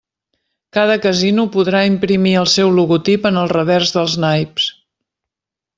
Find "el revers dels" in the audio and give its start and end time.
3.43-4.17